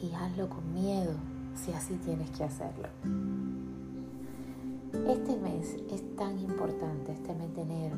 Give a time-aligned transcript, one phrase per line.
[0.00, 1.12] Y hazlo con miedo
[1.54, 2.88] si así tienes que hacerlo.
[5.08, 7.96] Este mes es tan importante, este mes de enero,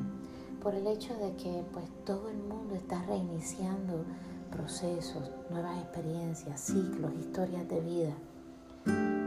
[0.63, 4.05] por el hecho de que pues todo el mundo está reiniciando
[4.51, 8.13] procesos, nuevas experiencias, ciclos, historias de vida.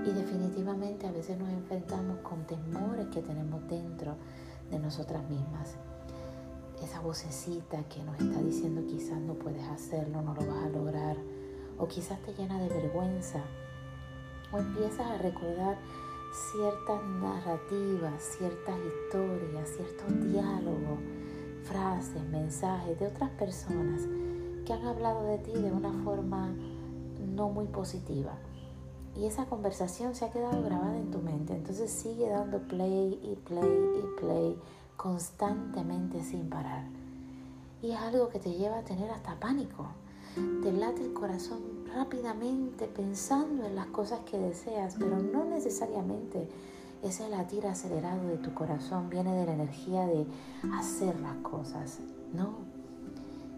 [0.06, 4.16] Y definitivamente a veces nos enfrentamos con temores que tenemos dentro
[4.70, 5.76] de nosotras mismas.
[6.84, 11.18] Esa vocecita que nos está diciendo quizás no puedes hacerlo, no lo vas a lograr,
[11.78, 13.42] o quizás te llena de vergüenza,
[14.52, 15.78] o empiezas a recordar
[16.52, 21.00] ciertas narrativas, ciertas historias, ciertos diálogos,
[21.64, 24.04] frases, mensajes de otras personas
[24.66, 26.54] que han hablado de ti de una forma
[27.36, 28.34] no muy positiva.
[29.16, 31.54] Y esa conversación se ha quedado grabada en tu mente.
[31.54, 34.60] Entonces sigue dando play y play y play
[34.98, 36.84] constantemente sin parar.
[37.82, 39.88] Y es algo que te lleva a tener hasta pánico.
[40.64, 41.60] Te late el corazón
[41.94, 46.50] rápidamente pensando en las cosas que deseas, pero no necesariamente
[47.04, 50.26] ese latir acelerado de tu corazón viene de la energía de
[50.74, 52.00] hacer las cosas.
[52.34, 52.56] No,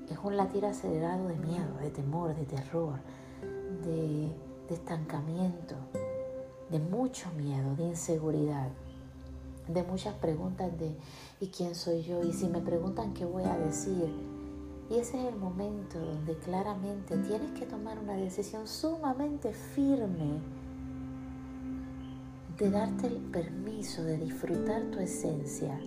[0.10, 3.00] es un latir acelerado de miedo, de temor, de terror,
[3.84, 4.32] de,
[4.68, 5.76] de estancamiento,
[6.70, 8.70] de mucho miedo, de inseguridad,
[9.68, 10.96] de muchas preguntas de
[11.40, 12.24] ¿y quién soy yo?
[12.24, 14.14] Y si me preguntan qué voy a decir,
[14.90, 20.40] y ese es el momento donde claramente tienes que tomar una decisión sumamente firme
[22.58, 25.80] de darte el permiso de disfrutar tu esencia,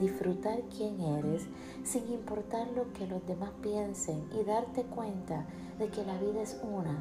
[0.00, 1.46] disfrutar quién eres,
[1.84, 5.46] sin importar lo que los demás piensen y darte cuenta
[5.78, 7.00] de que la vida es una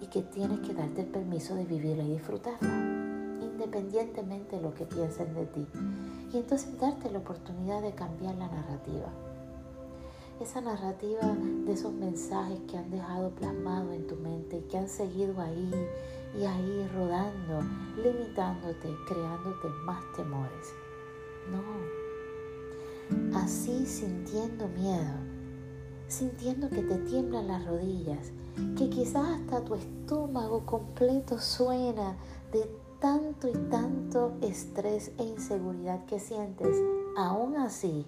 [0.00, 3.13] y que tienes que darte el permiso de vivirla y disfrutarla,
[3.54, 5.66] independientemente de lo que piensen de ti.
[6.32, 9.08] Y entonces darte la oportunidad de cambiar la narrativa
[10.40, 11.22] esa narrativa
[11.64, 15.70] de esos mensajes que han dejado plasmado en tu mente y que han seguido ahí
[16.36, 17.62] y ahí rodando,
[18.02, 20.74] limitándote, creándote más temores.
[21.50, 21.62] No,
[23.38, 25.14] así sintiendo miedo,
[26.08, 28.32] sintiendo que te tiemblan las rodillas,
[28.76, 32.16] que quizás hasta tu estómago completo suena
[32.52, 32.68] de
[33.04, 36.74] tanto y tanto estrés e inseguridad que sientes,
[37.18, 38.06] aún así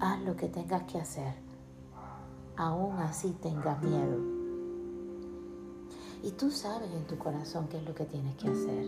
[0.00, 1.32] haz lo que tengas que hacer,
[2.58, 4.18] aún así tengas miedo.
[6.22, 8.86] Y tú sabes en tu corazón qué es lo que tienes que hacer.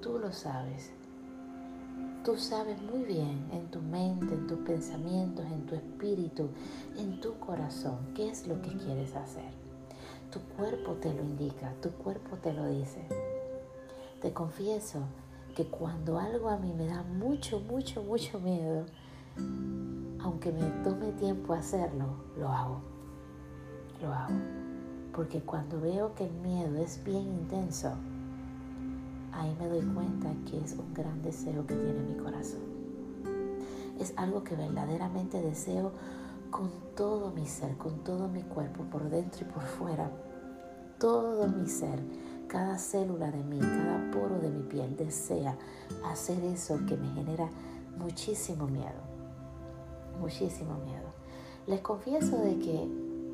[0.00, 0.90] Tú lo sabes.
[2.24, 6.48] Tú sabes muy bien en tu mente, en tus pensamientos, en tu espíritu,
[6.96, 9.52] en tu corazón, qué es lo que quieres hacer.
[10.32, 13.04] Tu cuerpo te lo indica, tu cuerpo te lo dice.
[14.20, 15.00] Te confieso
[15.54, 18.84] que cuando algo a mí me da mucho, mucho, mucho miedo,
[20.18, 22.06] aunque me tome tiempo hacerlo,
[22.38, 22.80] lo hago.
[24.02, 24.34] Lo hago.
[25.14, 27.92] Porque cuando veo que el miedo es bien intenso,
[29.32, 32.60] ahí me doy cuenta que es un gran deseo que tiene mi corazón.
[33.98, 35.92] Es algo que verdaderamente deseo
[36.50, 40.10] con todo mi ser, con todo mi cuerpo, por dentro y por fuera.
[40.98, 42.00] Todo mi ser,
[42.46, 43.99] cada célula de mí, cada
[44.70, 45.58] piel desea
[46.04, 47.50] hacer eso que me genera
[47.98, 49.10] muchísimo miedo
[50.20, 51.08] muchísimo miedo.
[51.66, 52.88] Les confieso de que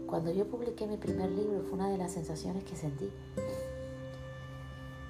[0.06, 3.10] cuando yo publiqué mi primer libro fue una de las sensaciones que sentí.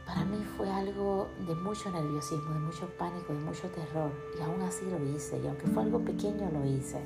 [0.07, 4.11] Para mí fue algo de mucho nerviosismo, de mucho pánico, de mucho terror.
[4.39, 5.39] Y aún así lo hice.
[5.43, 7.01] Y aunque fue algo pequeño, lo hice.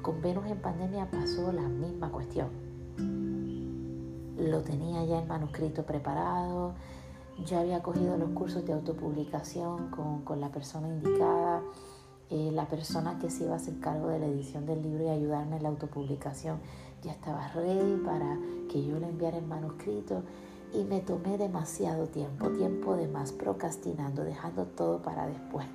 [0.00, 2.48] Con Venus en pandemia pasó la misma cuestión.
[4.38, 6.74] Lo tenía ya en manuscrito preparado.
[7.46, 11.62] Ya había cogido los cursos de autopublicación con, con la persona indicada
[12.34, 15.08] eh, la persona que se iba a hacer cargo de la edición del libro y
[15.08, 16.60] ayudarme en la autopublicación
[17.02, 18.38] ya estaba ready para
[18.70, 20.22] que yo le enviara el manuscrito
[20.72, 25.66] y me tomé demasiado tiempo, tiempo de más, procrastinando, dejando todo para después,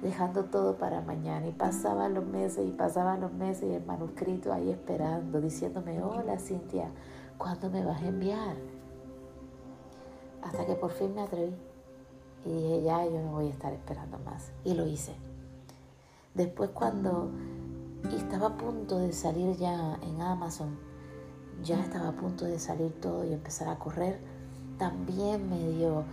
[0.00, 4.52] dejando todo para mañana y pasaban los meses y pasaban los meses y el manuscrito
[4.52, 6.92] ahí esperando, diciéndome, hola Cintia,
[7.36, 8.79] ¿cuándo me vas a enviar?
[10.70, 11.52] Que por fin me atreví
[12.46, 14.52] y dije, ya, yo no voy a estar esperando más.
[14.64, 15.12] Y lo hice.
[16.32, 17.28] Después cuando
[18.16, 20.78] estaba a punto de salir ya en Amazon,
[21.64, 24.20] ya estaba a punto de salir todo y empezar a correr,
[24.78, 26.04] también me dio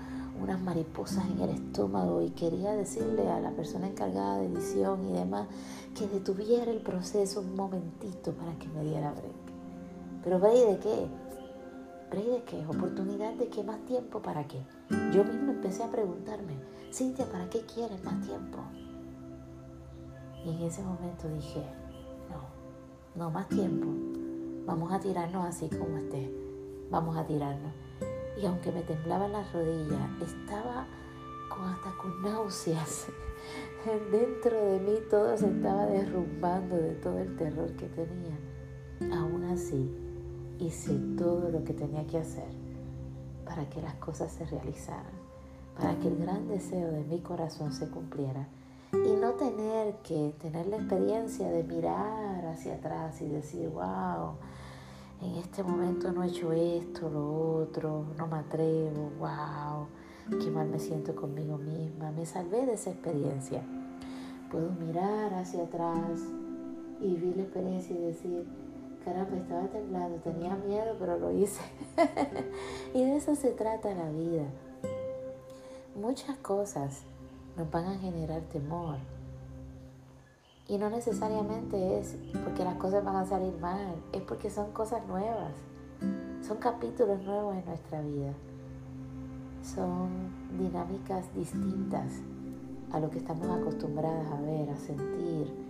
[0.42, 5.14] unas mariposas en el estómago y quería decirle a la persona encargada de edición y
[5.14, 5.48] demás
[5.94, 10.24] que detuviera el proceso un momentito para que me diera break.
[10.24, 11.27] Pero break de qué?
[12.10, 12.66] ¿Break de qué?
[12.68, 13.64] ¿Oportunidad de qué?
[13.64, 14.62] ¿Más tiempo para qué?
[15.12, 16.58] Yo mismo empecé a preguntarme,
[16.92, 18.60] Cintia, ¿para qué quieres más tiempo?
[20.46, 21.64] Y en ese momento dije,
[22.30, 23.88] no, no más tiempo,
[24.68, 26.30] Vamos a tirarnos así como esté.
[26.92, 27.72] Vamos a tirarnos.
[28.38, 30.86] Y aunque me temblaban las rodillas, estaba
[31.48, 33.08] con, hasta con náuseas.
[34.12, 38.38] Dentro de mí todo se estaba derrumbando de todo el terror que tenía.
[39.18, 39.90] Aún así,
[40.60, 42.50] hice todo lo que tenía que hacer
[43.46, 45.14] para que las cosas se realizaran,
[45.76, 48.48] para que el gran deseo de mi corazón se cumpliera
[48.94, 54.36] y no tener que tener la experiencia de mirar hacia atrás y decir, wow,
[55.22, 59.88] en este momento no he hecho esto, lo otro, no me atrevo, wow,
[60.40, 63.62] qué mal me siento conmigo misma, me salvé de esa experiencia.
[64.52, 66.22] Puedo mirar hacia atrás
[67.02, 68.48] y vivir la experiencia y decir,
[69.12, 71.62] estaba temblando, tenía miedo, pero lo hice.
[72.94, 74.44] y de eso se trata la vida.
[75.96, 77.04] Muchas cosas
[77.56, 78.98] nos van a generar temor.
[80.68, 85.06] Y no necesariamente es porque las cosas van a salir mal, es porque son cosas
[85.08, 85.54] nuevas,
[86.46, 88.34] son capítulos nuevos en nuestra vida,
[89.64, 90.10] son
[90.60, 92.20] dinámicas distintas
[92.92, 95.67] a lo que estamos acostumbradas a ver, a sentir.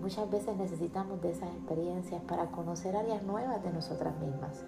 [0.00, 4.64] Muchas veces necesitamos de esas experiencias para conocer áreas nuevas de nosotras mismas,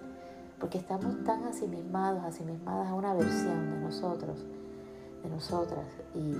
[0.59, 4.45] porque estamos tan asimismados, asimismadas a una versión de nosotros
[5.23, 6.35] de nosotras y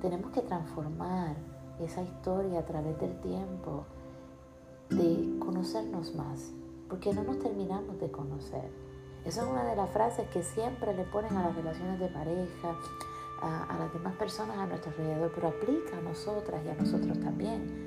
[0.00, 1.36] tenemos que transformar
[1.80, 3.86] esa historia a través del tiempo
[4.90, 6.52] de conocernos más,
[6.88, 8.70] porque no nos terminamos de conocer.
[9.24, 12.76] Esa es una de las frases que siempre le ponen a las relaciones de pareja,
[13.40, 17.18] a, a, las demás personas a nuestro alrededor, pero aplica a nosotras y a nosotros
[17.20, 17.83] también.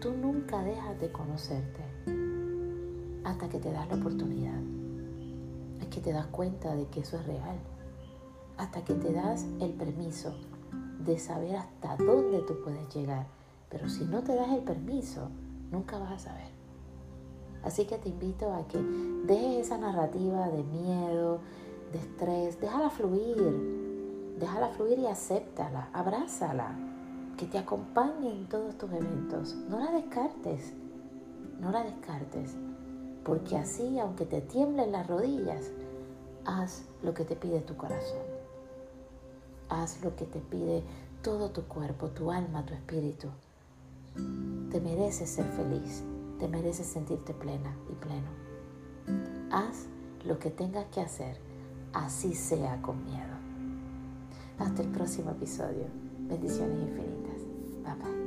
[0.00, 1.82] Tú nunca dejas de conocerte
[3.22, 4.58] hasta que te das la oportunidad.
[5.78, 7.58] Es que te das cuenta de que eso es real
[8.56, 10.34] hasta que te das el permiso
[11.04, 13.26] de saber hasta dónde tú puedes llegar.
[13.68, 15.28] Pero si no te das el permiso,
[15.70, 16.50] nunca vas a saber.
[17.62, 21.40] Así que te invito a que dejes esa narrativa de miedo,
[21.92, 26.74] de estrés, déjala fluir, déjala fluir y acéptala, abrázala,
[27.40, 29.54] que te acompañe en todos tus eventos.
[29.70, 30.74] No la descartes,
[31.58, 32.54] no la descartes,
[33.24, 35.70] porque así, aunque te tiemblen las rodillas,
[36.44, 38.20] haz lo que te pide tu corazón.
[39.70, 40.82] Haz lo que te pide
[41.22, 43.28] todo tu cuerpo, tu alma, tu espíritu.
[44.70, 46.04] Te mereces ser feliz,
[46.38, 48.28] te mereces sentirte plena y pleno.
[49.50, 49.86] Haz
[50.26, 51.38] lo que tengas que hacer,
[51.94, 53.34] así sea con miedo.
[54.58, 55.86] Hasta el próximo episodio.
[56.28, 57.19] Bendiciones infinitas.
[57.82, 58.19] 拜拜。